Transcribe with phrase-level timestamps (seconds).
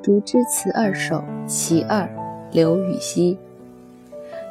[0.02, 2.02] 《竹枝词二首·其二》
[2.52, 3.38] 刘禹锡。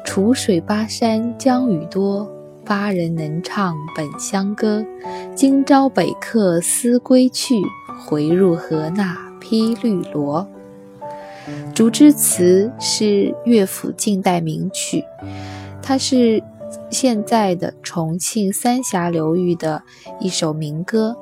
[0.04, 2.30] 楚水巴山江雨多，
[2.64, 4.86] 巴人能唱本乡歌。
[5.34, 7.56] 今朝北客思归去，
[8.06, 10.46] 回入河那披绿萝。
[11.72, 15.04] 《竹枝词》是乐府近代名曲，
[15.82, 16.42] 它是
[16.90, 19.82] 现在的重庆三峡流域的
[20.18, 21.16] 一首民歌。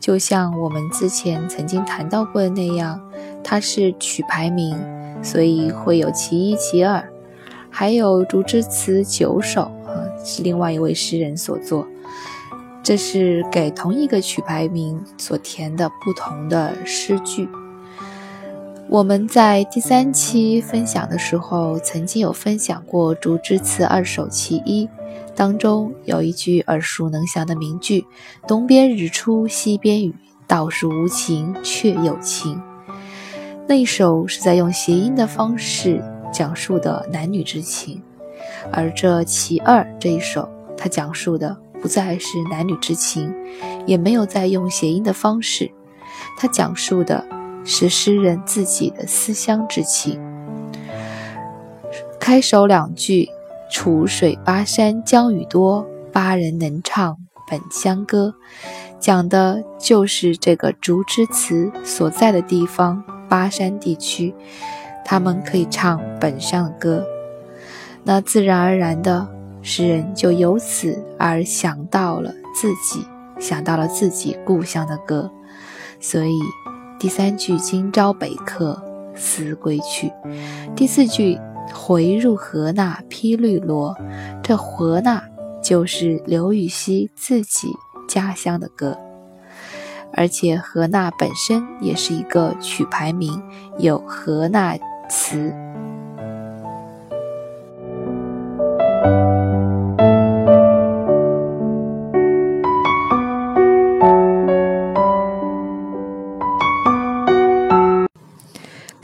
[0.00, 3.00] 就像我们之前曾经谈到过的那样，
[3.42, 4.78] 它是曲牌名，
[5.22, 7.04] 所以会有其一、其二，
[7.68, 11.86] 还有《竹枝词》九首啊，是另外一位诗人所作。
[12.80, 17.48] 这是给同一个曲牌名所填的不同的诗句。
[18.90, 24.86] 我们在第三期分享的时候，曾经有分享过《竹枝词二首·其一》，
[25.34, 28.06] 当中有一句耳熟能详的名句
[28.48, 30.14] ：“东边日出西边雨，
[30.46, 32.58] 道是无晴却有晴。”
[33.68, 38.02] 那一首是在用谐音的方式讲述的男女之情，
[38.72, 43.30] 而这其二这一首，它讲述的不再是男女之情，
[43.86, 45.70] 也没有再用谐音的方式，
[46.38, 47.22] 它讲述的。
[47.70, 50.18] 是诗人自己的思乡之情。
[52.18, 53.28] 开首两句
[53.70, 57.18] “楚水巴山江雨多，巴人能唱
[57.50, 58.34] 本乡歌”，
[58.98, 64.34] 讲的就是这个竹枝词所在的地方——巴山地区，
[65.04, 67.06] 他们可以唱本乡的歌。
[68.02, 69.28] 那自然而然的，
[69.60, 73.06] 诗人就由此而想到了自己，
[73.38, 75.30] 想到了自己故乡的歌，
[76.00, 76.32] 所以。
[76.98, 78.82] 第三句“今朝北客
[79.14, 80.12] 思归去”，
[80.74, 81.38] 第四句
[81.72, 83.96] “回入河那披绿萝”，
[84.42, 85.22] 这河那
[85.62, 87.68] 就是刘禹锡自己
[88.08, 88.98] 家乡的歌，
[90.12, 93.40] 而且河那本身也是一个曲牌名，
[93.78, 94.76] 有河那
[95.08, 95.54] 词。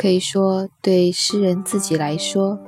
[0.04, 2.58] 可以说，对诗人自己来说，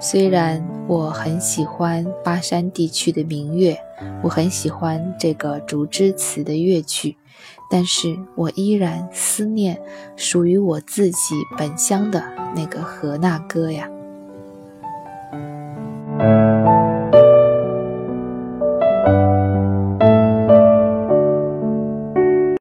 [0.00, 3.76] 虽然我很喜欢巴山地区的民乐，
[4.22, 7.14] 我很喜欢这个竹枝词的乐曲，
[7.70, 9.78] 但是我依然思念
[10.16, 12.24] 属于我自己本乡的
[12.56, 13.86] 那个河那歌呀。